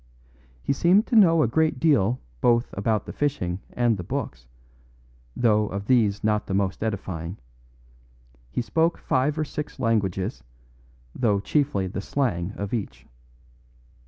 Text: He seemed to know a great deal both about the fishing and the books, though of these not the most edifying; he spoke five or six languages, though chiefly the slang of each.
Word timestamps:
He 0.63 0.73
seemed 0.73 1.05
to 1.05 1.15
know 1.15 1.43
a 1.43 1.47
great 1.47 1.79
deal 1.79 2.19
both 2.41 2.73
about 2.75 3.05
the 3.05 3.13
fishing 3.13 3.59
and 3.71 3.97
the 3.97 4.03
books, 4.03 4.47
though 5.35 5.67
of 5.67 5.85
these 5.85 6.23
not 6.23 6.47
the 6.47 6.55
most 6.55 6.81
edifying; 6.83 7.37
he 8.49 8.63
spoke 8.63 8.97
five 8.97 9.37
or 9.37 9.45
six 9.45 9.79
languages, 9.79 10.43
though 11.13 11.39
chiefly 11.39 11.85
the 11.85 12.01
slang 12.01 12.53
of 12.53 12.73
each. 12.73 13.05